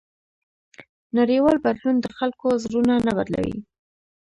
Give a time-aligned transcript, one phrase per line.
[1.17, 3.57] نړیوال بدلون د خلکو زړونه نه بدلوي.